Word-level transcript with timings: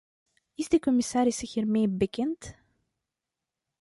Is 0.55 0.69
de 0.69 0.79
commissaris 0.79 1.39
hiermee 1.53 1.87
bekend? 1.89 2.57